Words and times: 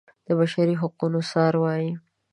د 0.27 0.29
بشري 0.39 0.75
حقونو 0.81 1.19
څار 1.31 1.53
وايي. 1.63 1.91